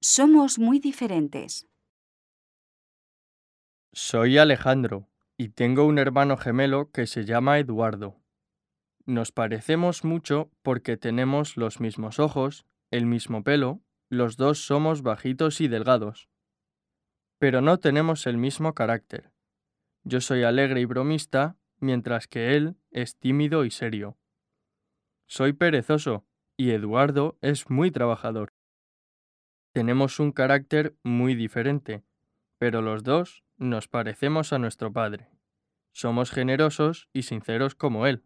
Somos 0.00 0.60
muy 0.60 0.78
diferentes. 0.78 1.66
Soy 3.92 4.38
Alejandro 4.38 5.08
y 5.36 5.48
tengo 5.48 5.86
un 5.86 5.98
hermano 5.98 6.36
gemelo 6.36 6.92
que 6.92 7.08
se 7.08 7.24
llama 7.24 7.58
Eduardo. 7.58 8.16
Nos 9.06 9.32
parecemos 9.32 10.04
mucho 10.04 10.52
porque 10.62 10.96
tenemos 10.96 11.56
los 11.56 11.80
mismos 11.80 12.20
ojos, 12.20 12.64
el 12.92 13.06
mismo 13.06 13.42
pelo, 13.42 13.82
los 14.08 14.36
dos 14.36 14.64
somos 14.64 15.02
bajitos 15.02 15.60
y 15.60 15.66
delgados. 15.66 16.28
Pero 17.40 17.60
no 17.60 17.78
tenemos 17.78 18.28
el 18.28 18.36
mismo 18.36 18.74
carácter. 18.74 19.32
Yo 20.04 20.20
soy 20.20 20.44
alegre 20.44 20.80
y 20.80 20.84
bromista, 20.84 21.56
mientras 21.80 22.28
que 22.28 22.54
él 22.54 22.76
es 22.92 23.16
tímido 23.16 23.64
y 23.64 23.72
serio. 23.72 24.16
Soy 25.26 25.54
perezoso 25.54 26.24
y 26.56 26.70
Eduardo 26.70 27.36
es 27.40 27.68
muy 27.68 27.90
trabajador. 27.90 28.57
Tenemos 29.72 30.18
un 30.18 30.32
carácter 30.32 30.96
muy 31.02 31.34
diferente, 31.34 32.02
pero 32.58 32.82
los 32.82 33.02
dos 33.04 33.44
nos 33.56 33.88
parecemos 33.88 34.52
a 34.52 34.58
nuestro 34.58 34.92
padre. 34.92 35.28
Somos 35.92 36.30
generosos 36.30 37.08
y 37.12 37.22
sinceros 37.22 37.74
como 37.74 38.06
él. 38.06 38.24